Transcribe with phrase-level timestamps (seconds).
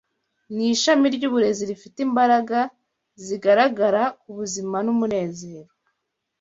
[0.55, 2.59] Ni ishami ry’uburezi rifite imbaraga
[3.25, 5.71] zigaragara ku buzima n’umunezero